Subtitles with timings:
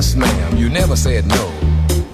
[0.00, 0.56] Yes, ma'am.
[0.56, 1.44] You never said no.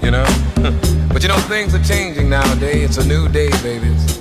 [0.02, 0.26] You know?
[1.12, 2.85] but you know, things are changing nowadays.
[2.85, 4.21] It's a new day, babies.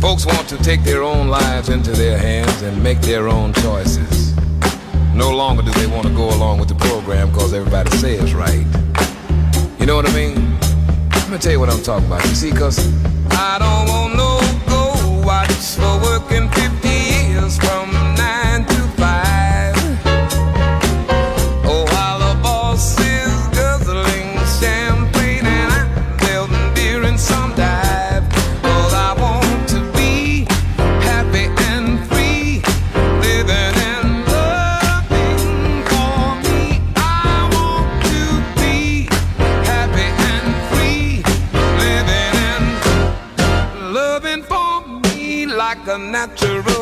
[0.00, 4.34] Folks want to take their own lives into their hands and make their own choices.
[5.14, 8.66] No longer do they want to go along with the program because everybody says right.
[9.78, 10.58] You know what I mean?
[11.10, 12.24] Let me tell you what I'm talking about.
[12.24, 12.78] You see, because
[45.98, 46.77] like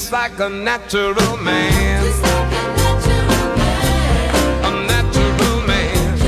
[0.00, 2.02] me just like a natural man.
[4.64, 6.18] A natural man.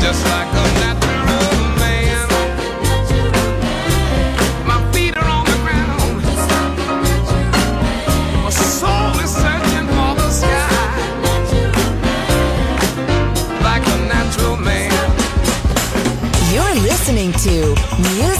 [0.00, 2.28] Just like a natural man.
[4.66, 6.24] My feet are on the ground.
[8.44, 10.66] My soul is searching for the sky.
[13.62, 14.90] Like a natural man.
[16.52, 17.74] You're listening to
[18.16, 18.39] Music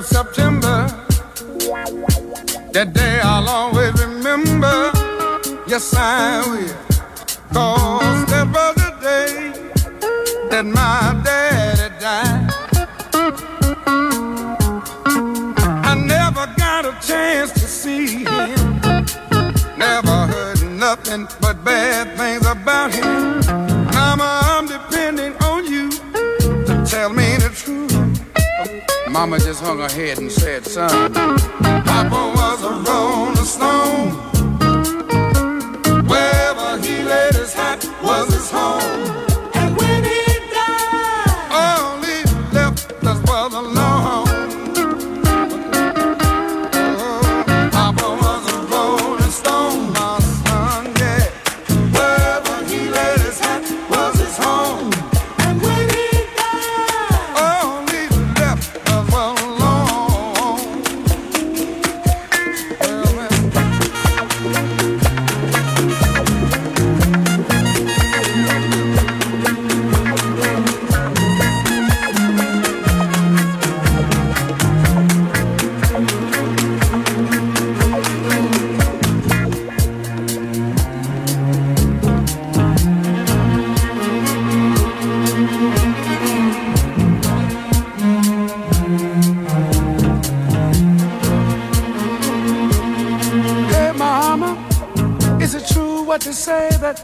[0.00, 0.86] of September.
[2.72, 4.90] That day I'll always remember.
[5.66, 6.79] Yes, I will.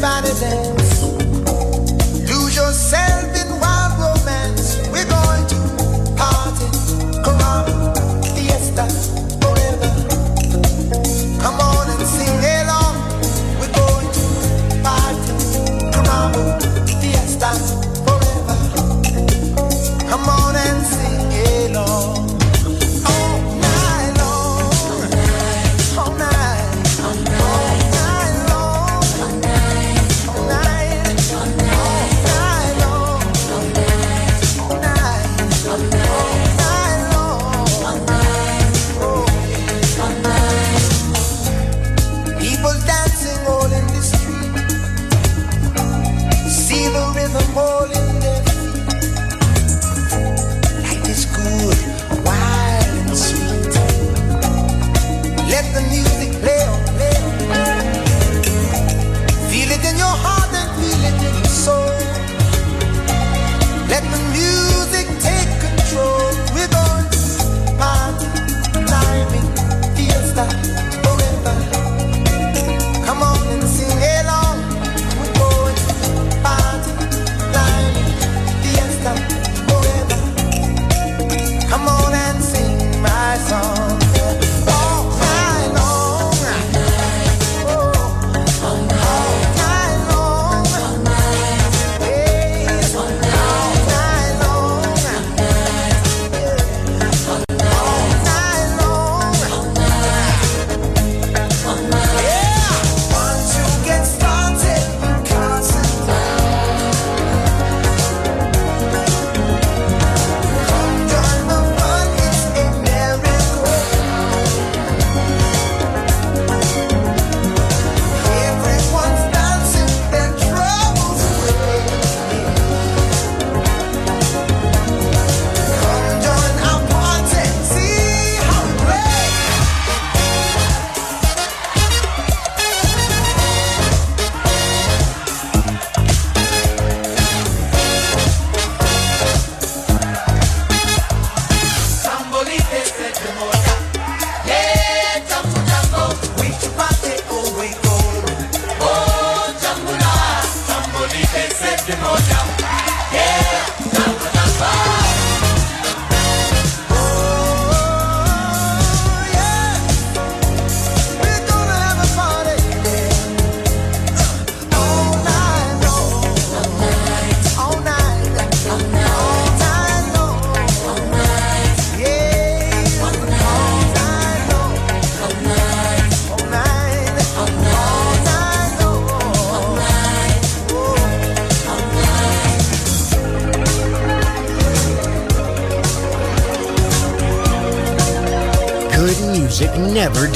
[0.00, 0.87] everybody dance.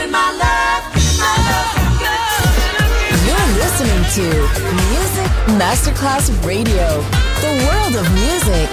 [0.00, 0.82] giving my love,
[1.18, 1.76] my love.
[3.26, 4.24] You're listening to
[4.88, 5.30] Music
[5.60, 7.02] Masterclass Radio,
[7.40, 8.69] the world of music.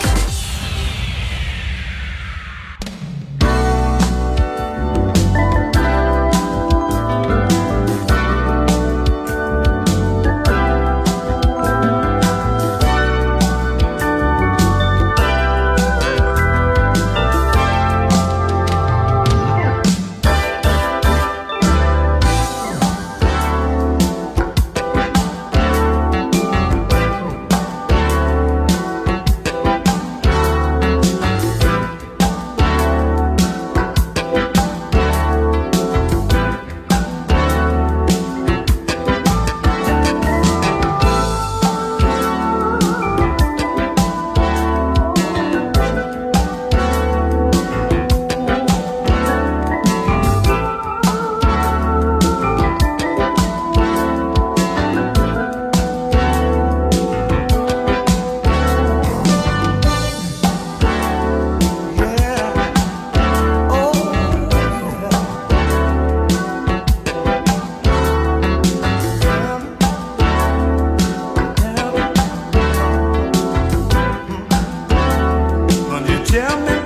[76.27, 76.76] tell me